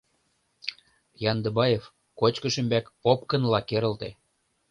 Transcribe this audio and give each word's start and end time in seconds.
Яндыбаев 1.31 1.83
кочкыш 2.19 2.55
ӱмбак 2.61 2.85
опкынла 3.11 3.59
керылте. 3.69 4.09